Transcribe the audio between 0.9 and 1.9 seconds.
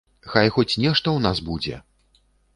ў нас будзе!